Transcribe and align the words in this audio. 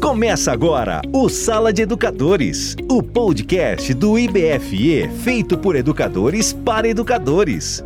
Começa 0.00 0.52
agora 0.52 1.02
o 1.12 1.28
Sala 1.28 1.72
de 1.72 1.82
Educadores, 1.82 2.76
o 2.88 3.02
podcast 3.02 3.92
do 3.92 4.16
IBFE 4.16 5.08
feito 5.24 5.58
por 5.58 5.74
educadores 5.74 6.52
para 6.52 6.88
educadores. 6.88 7.84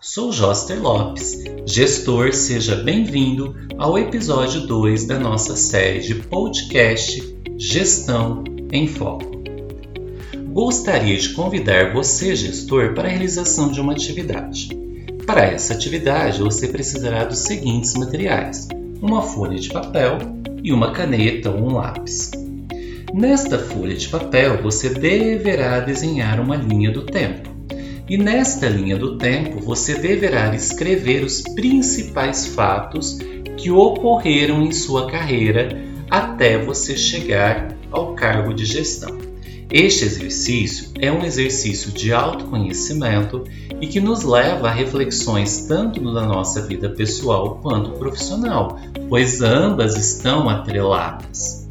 Sou 0.00 0.32
Joster 0.32 0.82
Lopes, 0.82 1.44
gestor. 1.64 2.32
Seja 2.32 2.74
bem-vindo 2.74 3.54
ao 3.78 3.96
episódio 3.96 4.66
2 4.66 5.06
da 5.06 5.20
nossa 5.20 5.54
série 5.54 6.00
de 6.00 6.16
podcast 6.16 7.22
Gestão 7.56 8.42
em 8.72 8.88
Foco. 8.88 9.40
Gostaria 10.48 11.16
de 11.16 11.28
convidar 11.32 11.94
você, 11.94 12.34
gestor, 12.34 12.92
para 12.92 13.06
a 13.06 13.10
realização 13.10 13.70
de 13.70 13.80
uma 13.80 13.92
atividade. 13.92 14.82
Para 15.32 15.46
essa 15.46 15.72
atividade, 15.72 16.42
você 16.42 16.68
precisará 16.68 17.24
dos 17.24 17.38
seguintes 17.38 17.94
materiais: 17.94 18.68
uma 19.00 19.22
folha 19.22 19.58
de 19.58 19.70
papel 19.70 20.18
e 20.62 20.70
uma 20.70 20.92
caneta 20.92 21.48
ou 21.48 21.56
um 21.56 21.74
lápis. 21.76 22.32
Nesta 23.14 23.58
folha 23.58 23.96
de 23.96 24.08
papel, 24.08 24.60
você 24.60 24.90
deverá 24.90 25.80
desenhar 25.80 26.38
uma 26.38 26.54
linha 26.54 26.90
do 26.90 27.06
tempo. 27.06 27.48
E 28.06 28.18
nesta 28.18 28.68
linha 28.68 28.98
do 28.98 29.16
tempo, 29.16 29.58
você 29.58 29.94
deverá 29.94 30.54
escrever 30.54 31.24
os 31.24 31.40
principais 31.40 32.48
fatos 32.48 33.16
que 33.56 33.70
ocorreram 33.70 34.60
em 34.60 34.70
sua 34.70 35.10
carreira 35.10 35.82
até 36.10 36.58
você 36.58 36.94
chegar 36.94 37.74
ao 37.90 38.14
cargo 38.14 38.52
de 38.52 38.66
gestão. 38.66 39.21
Este 39.72 40.04
exercício 40.04 40.90
é 41.00 41.10
um 41.10 41.24
exercício 41.24 41.90
de 41.90 42.12
autoconhecimento 42.12 43.44
e 43.80 43.86
que 43.86 44.00
nos 44.00 44.22
leva 44.22 44.68
a 44.68 44.72
reflexões 44.72 45.66
tanto 45.66 46.00
na 46.00 46.26
nossa 46.26 46.60
vida 46.62 46.90
pessoal 46.90 47.58
quanto 47.62 47.92
profissional, 47.92 48.78
pois 49.08 49.40
ambas 49.40 49.96
estão 49.96 50.48
atreladas. 50.48 51.66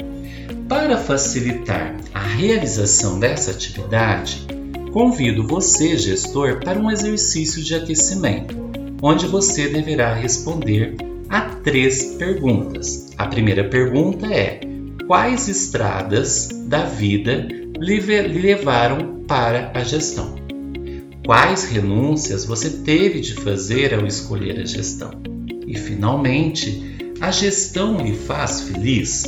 Para 0.67 0.97
facilitar 0.97 1.95
a 2.13 2.21
realização 2.21 3.19
dessa 3.19 3.51
atividade, 3.51 4.47
Convido 4.91 5.47
você, 5.47 5.97
gestor, 5.97 6.59
para 6.59 6.77
um 6.77 6.91
exercício 6.91 7.63
de 7.63 7.73
aquecimento, 7.73 8.57
onde 9.01 9.25
você 9.25 9.69
deverá 9.69 10.13
responder 10.13 10.97
a 11.29 11.41
três 11.63 12.15
perguntas. 12.17 13.09
A 13.17 13.25
primeira 13.25 13.63
pergunta 13.63 14.27
é: 14.27 14.59
quais 15.07 15.47
estradas 15.47 16.49
da 16.67 16.83
vida 16.83 17.60
levaram 17.81 19.23
para 19.27 19.71
a 19.73 19.83
gestão? 19.83 20.35
Quais 21.25 21.63
renúncias 21.63 22.45
você 22.45 22.69
teve 22.69 23.21
de 23.21 23.33
fazer 23.33 23.93
ao 23.93 24.05
escolher 24.05 24.59
a 24.59 24.65
gestão? 24.65 25.11
E, 25.65 25.75
finalmente, 25.75 27.15
a 27.19 27.31
gestão 27.31 27.97
lhe 27.97 28.13
faz 28.13 28.61
feliz? 28.61 29.23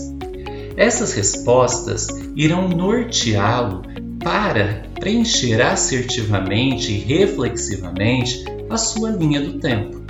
Essas 0.78 1.14
respostas 1.14 2.08
irão 2.36 2.68
norteá-lo 2.68 3.82
para 4.24 4.84
preencher 5.00 5.60
assertivamente 5.60 6.92
e 6.92 6.98
reflexivamente 6.98 8.46
a 8.70 8.78
sua 8.78 9.10
linha 9.10 9.42
do 9.42 9.60
tempo. 9.60 10.04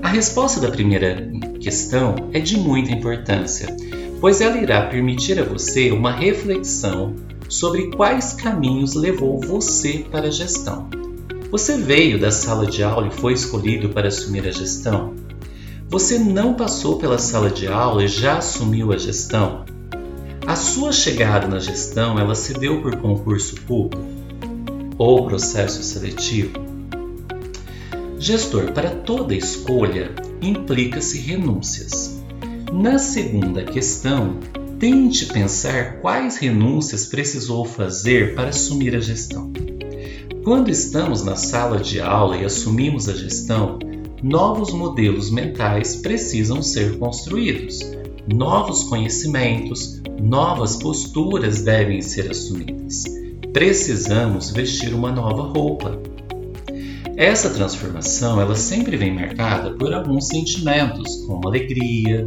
A 0.00 0.08
resposta 0.08 0.60
da 0.60 0.70
primeira 0.70 1.28
questão 1.60 2.30
é 2.32 2.38
de 2.38 2.56
muita 2.56 2.92
importância, 2.92 3.66
pois 4.20 4.40
ela 4.40 4.58
irá 4.58 4.86
permitir 4.86 5.40
a 5.40 5.44
você 5.44 5.90
uma 5.90 6.12
reflexão 6.12 7.14
sobre 7.48 7.90
quais 7.90 8.32
caminhos 8.32 8.94
levou 8.94 9.40
você 9.40 10.04
para 10.10 10.28
a 10.28 10.30
gestão. 10.30 10.88
Você 11.50 11.76
veio 11.76 12.18
da 12.18 12.30
sala 12.30 12.66
de 12.66 12.82
aula 12.82 13.08
e 13.08 13.10
foi 13.10 13.32
escolhido 13.32 13.90
para 13.90 14.08
assumir 14.08 14.46
a 14.46 14.50
gestão? 14.50 15.14
Você 15.88 16.18
não 16.18 16.54
passou 16.54 16.98
pela 16.98 17.18
sala 17.18 17.50
de 17.50 17.68
aula 17.68 18.04
e 18.04 18.08
já 18.08 18.38
assumiu 18.38 18.92
a 18.92 18.98
gestão? 18.98 19.64
A 20.46 20.56
sua 20.56 20.92
chegada 20.92 21.46
na 21.46 21.58
gestão, 21.58 22.18
ela 22.18 22.34
se 22.34 22.54
deu 22.54 22.82
por 22.82 22.96
concurso 22.96 23.54
público 23.62 24.04
ou 24.98 25.26
processo 25.26 25.82
seletivo? 25.82 26.52
Gestor, 28.18 28.72
para 28.72 28.90
toda 28.90 29.34
escolha 29.34 30.14
implica-se 30.42 31.18
renúncias. 31.18 32.20
Na 32.72 32.98
segunda 32.98 33.62
questão, 33.62 34.38
tente 34.78 35.26
pensar 35.26 36.00
quais 36.00 36.36
renúncias 36.36 37.06
precisou 37.06 37.64
fazer 37.64 38.34
para 38.34 38.50
assumir 38.50 38.94
a 38.96 39.00
gestão. 39.00 39.52
Quando 40.42 40.70
estamos 40.70 41.24
na 41.24 41.36
sala 41.36 41.78
de 41.78 42.00
aula 42.00 42.36
e 42.36 42.44
assumimos 42.44 43.08
a 43.08 43.14
gestão, 43.14 43.78
novos 44.22 44.72
modelos 44.72 45.30
mentais 45.30 45.96
precisam 45.96 46.62
ser 46.62 46.98
construídos, 46.98 47.80
novos 48.26 48.84
conhecimentos, 48.84 50.02
novas 50.20 50.76
posturas 50.76 51.62
devem 51.62 52.02
ser 52.02 52.30
assumidas. 52.30 53.04
Precisamos 53.52 54.50
vestir 54.50 54.92
uma 54.92 55.12
nova 55.12 55.42
roupa. 55.42 55.98
Essa 57.16 57.50
transformação 57.50 58.40
ela 58.40 58.54
sempre 58.54 58.96
vem 58.96 59.14
marcada 59.14 59.72
por 59.72 59.92
alguns 59.92 60.26
sentimentos, 60.26 61.24
como 61.26 61.46
alegria, 61.46 62.26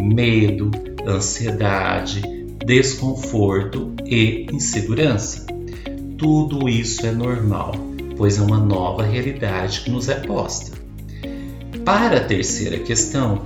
medo, 0.00 0.70
ansiedade, 1.06 2.22
desconforto 2.64 3.92
e 4.04 4.46
insegurança. 4.52 5.46
Tudo 6.16 6.68
isso 6.68 7.06
é 7.06 7.12
normal, 7.12 7.72
pois 8.16 8.38
é 8.38 8.42
uma 8.42 8.58
nova 8.58 9.02
realidade 9.02 9.80
que 9.80 9.90
nos 9.90 10.08
é 10.08 10.14
posta. 10.14 10.72
Para 11.84 12.18
a 12.18 12.24
terceira 12.24 12.78
questão, 12.78 13.44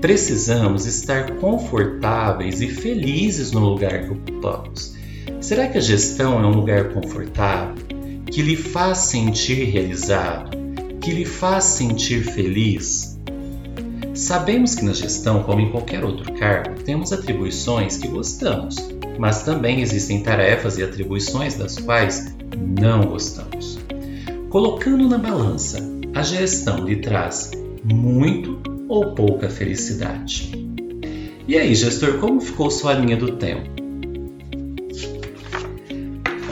Precisamos 0.00 0.84
estar 0.84 1.36
confortáveis 1.36 2.60
e 2.60 2.68
felizes 2.68 3.50
no 3.50 3.60
lugar 3.60 4.04
que 4.04 4.12
ocupamos. 4.12 4.94
Será 5.40 5.68
que 5.68 5.78
a 5.78 5.80
gestão 5.80 6.38
é 6.38 6.46
um 6.46 6.50
lugar 6.50 6.90
confortável, 6.92 7.82
que 8.30 8.42
lhe 8.42 8.56
faz 8.56 8.98
sentir 8.98 9.64
realizado, 9.64 10.50
que 11.00 11.10
lhe 11.12 11.24
faz 11.24 11.64
sentir 11.64 12.22
feliz? 12.22 13.18
Sabemos 14.14 14.74
que 14.74 14.84
na 14.84 14.92
gestão, 14.92 15.42
como 15.42 15.60
em 15.60 15.70
qualquer 15.70 16.04
outro 16.04 16.32
cargo, 16.34 16.82
temos 16.82 17.12
atribuições 17.12 17.98
que 17.98 18.08
gostamos, 18.08 18.76
mas 19.18 19.42
também 19.42 19.80
existem 19.80 20.22
tarefas 20.22 20.78
e 20.78 20.82
atribuições 20.82 21.54
das 21.54 21.78
quais 21.78 22.34
não 22.80 23.02
gostamos. 23.02 23.78
Colocando 24.48 25.08
na 25.08 25.18
balança, 25.18 25.78
a 26.14 26.22
gestão 26.22 26.84
lhe 26.84 26.96
traz 26.96 27.50
muito 27.84 28.58
ou 28.88 29.14
pouca 29.14 29.48
felicidade. 29.48 30.50
E 31.46 31.56
aí, 31.56 31.74
gestor, 31.74 32.18
como 32.18 32.40
ficou 32.40 32.70
sua 32.70 32.94
linha 32.94 33.16
do 33.16 33.32
tempo? 33.36 33.75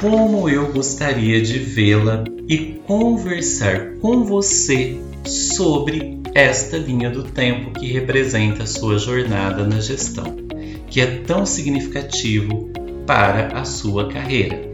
Como 0.04 0.50
eu 0.50 0.70
gostaria 0.70 1.40
de 1.40 1.58
vê-la 1.58 2.24
e 2.46 2.78
conversar 2.86 3.94
com 4.02 4.22
você 4.22 5.00
sobre 5.24 6.20
esta 6.34 6.76
linha 6.76 7.08
do 7.08 7.22
tempo 7.22 7.70
que 7.70 7.90
representa 7.90 8.64
a 8.64 8.66
sua 8.66 8.98
jornada 8.98 9.66
na 9.66 9.80
gestão, 9.80 10.36
que 10.90 11.00
é 11.00 11.06
tão 11.22 11.46
significativo 11.46 12.70
para 13.06 13.58
a 13.58 13.64
sua 13.64 14.10
carreira. 14.10 14.70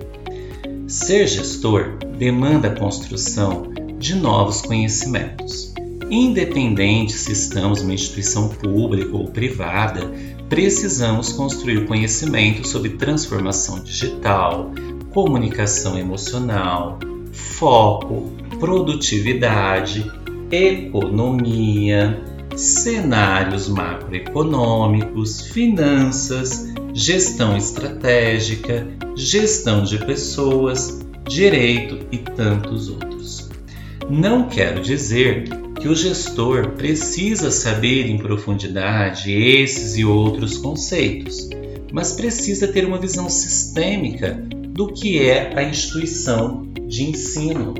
Ser 0.89 1.29
gestor 1.29 1.97
demanda 2.19 2.67
a 2.67 2.75
construção 2.77 3.73
de 4.01 4.17
novos 4.17 4.61
conhecimentos 4.63 5.71
Independente 6.11 7.13
se 7.13 7.31
estamos 7.31 7.83
uma 7.83 7.95
instituição 7.95 8.49
pública 8.49 9.17
ou 9.17 9.29
privada, 9.29 10.11
precisamos 10.49 11.33
construir 11.33 11.87
conhecimento 11.87 12.67
sobre 12.67 12.91
transformação 12.91 13.79
digital, 13.79 14.73
comunicação 15.11 15.99
emocional, 15.99 16.99
foco, 17.33 18.33
produtividade, 18.59 20.11
economia, 20.51 22.21
cenários 22.57 23.69
macroeconômicos, 23.69 25.43
finanças, 25.43 26.73
gestão 26.93 27.57
estratégica, 27.57 28.87
gestão 29.17 29.83
de 29.83 29.99
pessoas, 29.99 31.01
direito 31.29 31.99
e 32.11 32.19
tantos 32.19 32.89
outros. 32.89 33.51
Não 34.09 34.49
quero 34.49 34.81
dizer 34.81 35.49
que 35.81 35.89
o 35.89 35.95
gestor 35.95 36.71
precisa 36.73 37.51
saber 37.51 38.07
em 38.07 38.19
profundidade 38.19 39.33
esses 39.33 39.97
e 39.97 40.05
outros 40.05 40.59
conceitos, 40.59 41.49
mas 41.93 42.13
precisa 42.13 42.69
ter 42.69 42.85
uma 42.85 42.99
visão 42.99 43.31
sistêmica 43.31 44.43
do 44.81 44.87
que 44.87 45.19
é 45.29 45.53
a 45.55 45.63
instituição 45.63 46.67
de 46.89 47.05
ensino. 47.05 47.75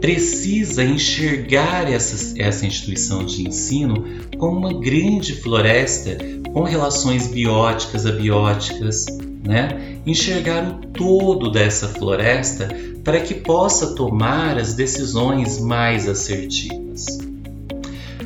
Precisa 0.00 0.82
enxergar 0.82 1.88
essa, 1.88 2.34
essa 2.42 2.66
instituição 2.66 3.24
de 3.24 3.46
ensino 3.46 4.04
como 4.36 4.58
uma 4.58 4.80
grande 4.80 5.36
floresta 5.36 6.18
com 6.52 6.64
relações 6.64 7.28
bióticas, 7.28 8.04
abióticas, 8.04 9.06
né? 9.46 10.00
enxergar 10.04 10.68
o 10.68 10.86
todo 10.88 11.52
dessa 11.52 11.86
floresta 11.86 12.66
para 13.04 13.20
que 13.20 13.34
possa 13.34 13.94
tomar 13.94 14.58
as 14.58 14.74
decisões 14.74 15.60
mais 15.60 16.08
assertivas. 16.08 17.06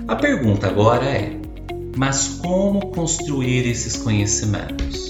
A 0.09 0.17
pergunta 0.17 0.67
agora 0.67 1.05
é: 1.05 1.37
mas 1.95 2.39
como 2.41 2.87
construir 2.87 3.69
esses 3.69 3.99
conhecimentos? 3.99 5.08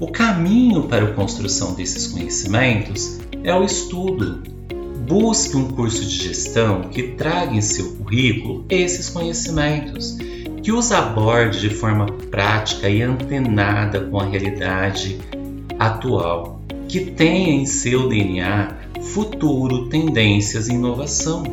O 0.00 0.08
caminho 0.08 0.84
para 0.84 1.04
a 1.04 1.12
construção 1.12 1.74
desses 1.74 2.08
conhecimentos 2.08 3.20
é 3.44 3.54
o 3.54 3.62
estudo. 3.62 4.42
Busque 5.06 5.56
um 5.56 5.68
curso 5.68 6.04
de 6.04 6.24
gestão 6.24 6.82
que 6.82 7.02
traga 7.02 7.54
em 7.54 7.60
seu 7.60 7.92
currículo 7.92 8.64
esses 8.68 9.08
conhecimentos, 9.08 10.16
que 10.62 10.72
os 10.72 10.90
aborde 10.90 11.60
de 11.60 11.70
forma 11.70 12.06
prática 12.06 12.88
e 12.88 13.02
antenada 13.02 14.00
com 14.00 14.18
a 14.18 14.24
realidade 14.24 15.18
atual, 15.78 16.60
que 16.88 17.12
tenha 17.12 17.50
em 17.50 17.66
seu 17.66 18.08
DNA 18.08 18.76
futuro, 19.00 19.88
tendências 19.88 20.68
e 20.68 20.72
inovação. 20.72 21.44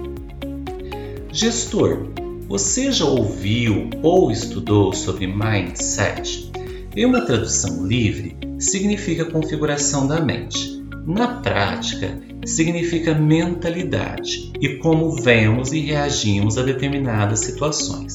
Gestor, 1.32 2.08
você 2.48 2.92
já 2.92 3.06
ouviu 3.06 3.90
ou 4.02 4.32
estudou 4.32 4.94
sobre 4.94 5.28
mindset? 5.28 6.52
Em 6.94 7.06
uma 7.06 7.22
tradução 7.22 7.88
livre, 7.88 8.36
significa 8.60 9.24
configuração 9.24 10.06
da 10.06 10.20
mente. 10.20 10.84
Na 11.08 11.40
prática, 11.40 12.20
significa 12.46 13.14
mentalidade 13.14 14.52
e 14.60 14.76
como 14.76 15.16
vemos 15.16 15.72
e 15.72 15.80
reagimos 15.80 16.58
a 16.58 16.64
determinadas 16.64 17.40
situações. 17.40 18.14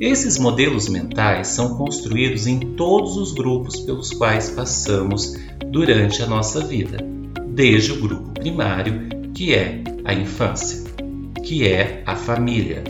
Esses 0.00 0.38
modelos 0.38 0.88
mentais 0.88 1.48
são 1.48 1.76
construídos 1.76 2.48
em 2.48 2.58
todos 2.74 3.16
os 3.16 3.32
grupos 3.32 3.78
pelos 3.78 4.10
quais 4.10 4.50
passamos 4.50 5.36
durante 5.66 6.20
a 6.20 6.26
nossa 6.26 6.66
vida, 6.66 6.98
desde 7.46 7.92
o 7.92 8.00
grupo 8.00 8.32
primário, 8.32 9.08
que 9.32 9.54
é 9.54 9.84
a 10.04 10.12
infância, 10.12 10.82
que 11.44 11.68
é 11.68 12.02
a 12.04 12.16
família. 12.16 12.82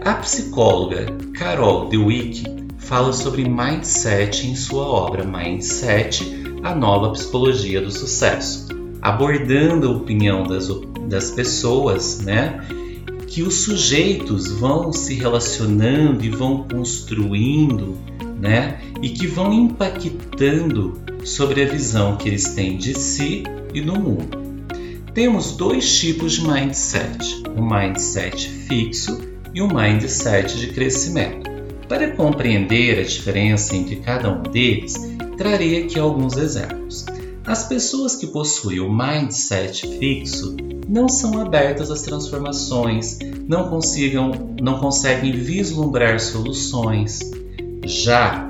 A 0.00 0.14
psicóloga 0.14 1.06
Carol 1.34 1.90
Dweck 1.90 2.63
fala 2.84 3.12
sobre 3.12 3.48
mindset 3.48 4.46
em 4.46 4.54
sua 4.54 4.86
obra 4.86 5.24
Mindset, 5.24 6.44
a 6.62 6.74
nova 6.74 7.10
psicologia 7.10 7.80
do 7.80 7.90
sucesso, 7.90 8.68
abordando 9.00 9.88
a 9.88 9.90
opinião 9.90 10.44
das, 10.44 10.68
das 11.08 11.30
pessoas, 11.30 12.20
né? 12.20 12.64
Que 13.26 13.42
os 13.42 13.54
sujeitos 13.62 14.52
vão 14.52 14.92
se 14.92 15.14
relacionando 15.14 16.24
e 16.24 16.28
vão 16.28 16.68
construindo, 16.70 17.98
né? 18.40 18.80
E 19.02 19.08
que 19.08 19.26
vão 19.26 19.52
impactando 19.52 21.00
sobre 21.24 21.62
a 21.62 21.66
visão 21.66 22.16
que 22.16 22.28
eles 22.28 22.54
têm 22.54 22.76
de 22.76 22.94
si 22.98 23.42
e 23.72 23.80
do 23.80 23.98
mundo. 23.98 24.44
Temos 25.14 25.56
dois 25.56 25.98
tipos 25.98 26.34
de 26.34 26.46
mindset: 26.46 27.42
o 27.56 27.62
mindset 27.62 28.48
fixo 28.48 29.20
e 29.54 29.62
o 29.62 29.68
mindset 29.68 30.58
de 30.58 30.68
crescimento. 30.68 31.53
Para 31.88 32.12
compreender 32.12 32.98
a 32.98 33.02
diferença 33.02 33.76
entre 33.76 33.96
cada 33.96 34.30
um 34.30 34.42
deles, 34.42 34.94
trarei 35.36 35.84
aqui 35.84 35.98
alguns 35.98 36.36
exemplos. 36.36 37.04
As 37.46 37.64
pessoas 37.64 38.16
que 38.16 38.26
possuem 38.26 38.80
o 38.80 38.90
mindset 38.90 39.86
fixo 39.98 40.56
não 40.88 41.08
são 41.08 41.38
abertas 41.40 41.90
às 41.90 42.00
transformações, 42.00 43.18
não, 43.46 43.68
consigam, 43.68 44.54
não 44.60 44.78
conseguem 44.78 45.32
vislumbrar 45.32 46.18
soluções. 46.20 47.20
Já 47.84 48.46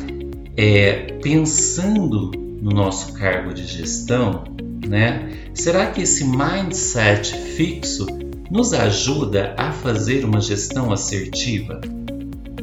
é, 0.57 1.19
pensando 1.21 2.31
no 2.63 2.71
nosso 2.71 3.13
cargo 3.15 3.53
de 3.53 3.67
gestão, 3.67 4.45
né, 4.87 5.29
será 5.53 5.87
que 5.87 6.03
esse 6.03 6.25
mindset 6.25 7.35
fixo 7.37 8.07
nos 8.49 8.73
ajuda 8.73 9.55
a 9.59 9.73
fazer 9.73 10.25
uma 10.25 10.41
gestão 10.41 10.93
assertiva? 10.93 11.81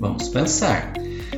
Vamos 0.01 0.29
pensar. 0.29 0.93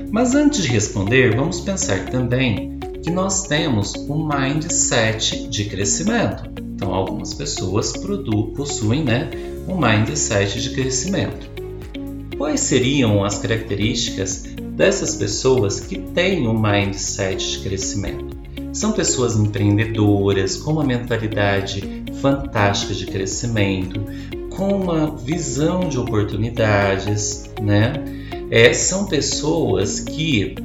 Mas 0.10 0.34
antes 0.34 0.64
de 0.64 0.70
responder, 0.70 1.36
vamos 1.36 1.60
pensar 1.60 2.06
também 2.06 2.80
que 3.04 3.12
nós 3.12 3.46
temos 3.46 3.94
um 4.08 4.26
mindset 4.26 5.50
de 5.50 5.66
crescimento. 5.66 6.50
Então, 6.74 6.94
algumas 6.94 7.34
pessoas 7.34 7.92
possuem 8.56 9.04
né, 9.04 9.30
um 9.68 9.78
mindset 9.78 10.62
de 10.62 10.70
crescimento. 10.70 11.52
Quais 12.38 12.62
seriam 12.62 13.26
as 13.26 13.38
características 13.38 14.46
dessas 14.78 15.16
pessoas 15.16 15.82
que 15.82 15.98
têm 16.00 16.48
um 16.48 16.58
mindset 16.58 17.58
de 17.58 17.60
crescimento? 17.68 18.38
São 18.72 18.94
pessoas 18.94 19.36
empreendedoras, 19.36 20.56
com 20.56 20.72
uma 20.72 20.86
mentalidade 20.86 22.04
fantástica 22.22 22.94
de 22.94 23.08
crescimento, 23.08 24.02
com 24.50 24.70
uma 24.70 25.18
visão 25.18 25.82
de 25.82 26.00
oportunidades, 26.00 27.50
né? 27.62 28.24
É, 28.50 28.74
são 28.74 29.06
pessoas 29.06 30.00
que 30.00 30.56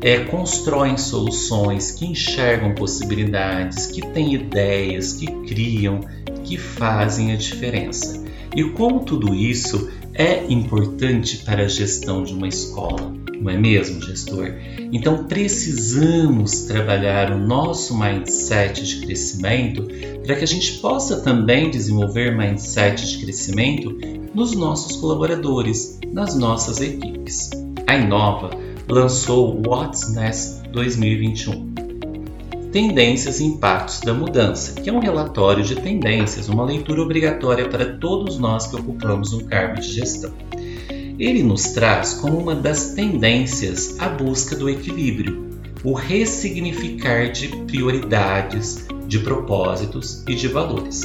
é, 0.00 0.20
constroem 0.20 0.96
soluções, 0.96 1.92
que 1.92 2.06
enxergam 2.06 2.74
possibilidades, 2.74 3.86
que 3.86 4.00
têm 4.00 4.34
ideias, 4.34 5.12
que 5.12 5.26
criam, 5.46 6.00
que 6.44 6.56
fazem 6.56 7.32
a 7.32 7.36
diferença. 7.36 8.24
E 8.54 8.64
como 8.64 9.00
tudo 9.00 9.34
isso 9.34 9.90
é 10.18 10.44
importante 10.52 11.38
para 11.38 11.62
a 11.62 11.68
gestão 11.68 12.24
de 12.24 12.34
uma 12.34 12.48
escola, 12.48 13.14
não 13.40 13.48
é 13.48 13.56
mesmo, 13.56 14.02
gestor? 14.02 14.52
Então 14.92 15.24
precisamos 15.24 16.62
trabalhar 16.62 17.30
o 17.30 17.38
nosso 17.38 17.96
mindset 17.96 18.84
de 18.84 19.06
crescimento 19.06 19.86
para 20.26 20.34
que 20.34 20.42
a 20.42 20.46
gente 20.46 20.78
possa 20.78 21.20
também 21.20 21.70
desenvolver 21.70 22.36
mindset 22.36 23.06
de 23.06 23.18
crescimento 23.18 23.96
nos 24.34 24.56
nossos 24.56 24.96
colaboradores, 24.96 26.00
nas 26.12 26.34
nossas 26.34 26.80
equipes. 26.80 27.50
A 27.86 27.96
Inova 27.96 28.50
lançou 28.88 29.54
o 29.54 29.70
What's 29.70 30.12
Next 30.12 30.68
2021. 30.72 31.77
Tendências 32.72 33.40
e 33.40 33.44
impactos 33.44 34.00
da 34.00 34.12
mudança, 34.12 34.78
que 34.78 34.90
é 34.90 34.92
um 34.92 34.98
relatório 34.98 35.64
de 35.64 35.74
tendências, 35.74 36.50
uma 36.50 36.64
leitura 36.64 37.00
obrigatória 37.00 37.66
para 37.66 37.96
todos 37.96 38.38
nós 38.38 38.66
que 38.66 38.76
ocupamos 38.76 39.32
um 39.32 39.40
cargo 39.40 39.80
de 39.80 39.90
gestão. 39.90 40.32
Ele 41.18 41.42
nos 41.42 41.64
traz 41.70 42.14
como 42.14 42.36
uma 42.36 42.54
das 42.54 42.90
tendências 42.90 43.98
a 43.98 44.10
busca 44.10 44.54
do 44.54 44.68
equilíbrio, 44.68 45.48
o 45.82 45.94
ressignificar 45.94 47.32
de 47.32 47.48
prioridades, 47.48 48.86
de 49.06 49.18
propósitos 49.20 50.22
e 50.28 50.34
de 50.34 50.46
valores. 50.46 51.00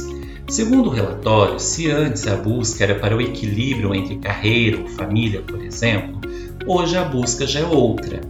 Segundo 0.46 0.88
o 0.90 0.92
relatório, 0.92 1.58
se 1.58 1.90
antes 1.90 2.26
a 2.26 2.36
busca 2.36 2.84
era 2.84 2.94
para 2.96 3.16
o 3.16 3.20
equilíbrio 3.22 3.94
entre 3.94 4.16
carreira 4.16 4.82
ou 4.82 4.88
família, 4.88 5.40
por 5.40 5.62
exemplo, 5.64 6.20
hoje 6.66 6.96
a 6.98 7.04
busca 7.04 7.46
já 7.46 7.60
é 7.60 7.66
outra. 7.66 8.20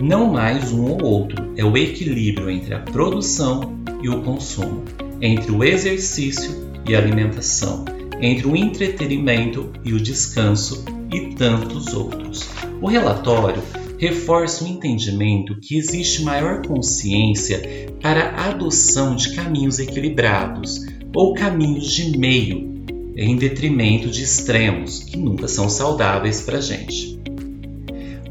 Não 0.00 0.32
mais 0.32 0.70
um 0.70 0.84
ou 0.84 1.02
outro, 1.02 1.52
é 1.56 1.64
o 1.64 1.76
equilíbrio 1.76 2.48
entre 2.48 2.72
a 2.72 2.78
produção 2.78 3.76
e 4.00 4.08
o 4.08 4.22
consumo, 4.22 4.84
entre 5.20 5.50
o 5.50 5.64
exercício 5.64 6.70
e 6.88 6.94
a 6.94 6.98
alimentação, 6.98 7.84
entre 8.20 8.46
o 8.46 8.54
entretenimento 8.54 9.72
e 9.84 9.92
o 9.92 10.00
descanso 10.00 10.84
e 11.12 11.34
tantos 11.34 11.92
outros. 11.94 12.48
O 12.80 12.86
relatório 12.86 13.60
reforça 13.98 14.62
o 14.62 14.68
entendimento 14.68 15.58
que 15.60 15.76
existe 15.76 16.22
maior 16.22 16.64
consciência 16.64 17.90
para 18.00 18.30
a 18.30 18.50
adoção 18.50 19.16
de 19.16 19.34
caminhos 19.34 19.80
equilibrados 19.80 20.86
ou 21.12 21.34
caminhos 21.34 21.92
de 21.92 22.16
meio, 22.16 22.84
em 23.16 23.34
detrimento 23.34 24.08
de 24.08 24.22
extremos 24.22 25.00
que 25.00 25.16
nunca 25.16 25.48
são 25.48 25.68
saudáveis 25.68 26.40
para 26.40 26.58
a 26.58 26.60
gente. 26.60 27.18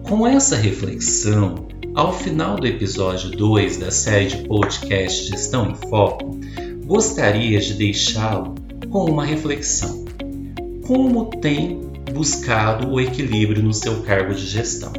Com 0.07 0.25
essa 0.25 0.55
reflexão, 0.55 1.67
ao 1.93 2.13
final 2.13 2.55
do 2.55 2.65
episódio 2.65 3.29
2 3.29 3.75
da 3.75 3.91
série 3.91 4.27
de 4.27 4.37
podcast 4.47 5.27
Gestão 5.27 5.71
em 5.71 5.75
Foco, 5.89 6.39
gostaria 6.85 7.59
de 7.59 7.73
deixá-lo 7.73 8.55
com 8.89 9.03
uma 9.03 9.25
reflexão. 9.25 10.05
Como 10.85 11.25
tem 11.25 11.81
buscado 12.13 12.89
o 12.89 13.01
equilíbrio 13.01 13.61
no 13.61 13.73
seu 13.73 14.01
cargo 14.03 14.33
de 14.33 14.45
gestão? 14.45 14.93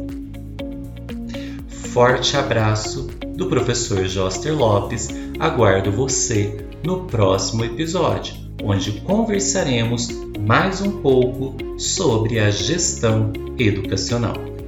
Forte 1.67 2.37
abraço 2.37 3.07
do 3.35 3.47
professor 3.47 4.05
Joster 4.05 4.55
Lopes. 4.55 5.09
Aguardo 5.39 5.91
você 5.91 6.55
no 6.85 7.05
próximo 7.05 7.65
episódio, 7.65 8.35
onde 8.63 8.91
conversaremos 9.01 10.09
mais 10.39 10.81
um 10.81 11.01
pouco 11.01 11.79
sobre 11.79 12.37
a 12.37 12.51
gestão 12.51 13.33
educacional. 13.57 14.58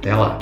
Até 0.00 0.14
lá! 0.14 0.38